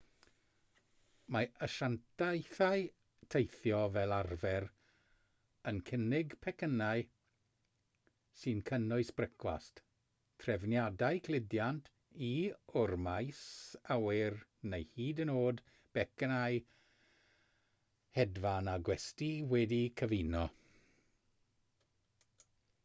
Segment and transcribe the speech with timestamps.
[1.33, 2.85] mae asiantaethau
[3.33, 4.63] teithio fel arfer
[5.71, 7.03] yn cynnig pecynnau
[8.43, 9.81] sy'n cynnwys brecwast
[10.45, 11.91] trefniadau cludiant
[12.29, 13.41] i/o'r maes
[13.97, 14.37] awyr
[14.71, 15.61] neu hyd yn oed
[15.99, 16.57] becynnau
[18.21, 20.43] hedfan a gwesty wedi'u cyfuno